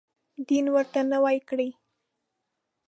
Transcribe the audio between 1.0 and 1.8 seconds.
نوی کړي.